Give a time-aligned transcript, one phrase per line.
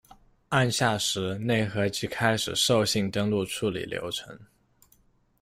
[0.49, 4.35] 按下时，内核即开始受信登录处理流程。